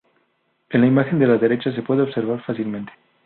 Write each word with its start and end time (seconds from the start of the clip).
En 0.71 0.81
la 0.81 0.87
imagen 0.87 1.19
de 1.19 1.27
la 1.27 1.37
derecha 1.37 1.71
se 1.75 1.83
pueden 1.83 2.05
observar 2.05 2.41
fácilmente. 2.43 2.91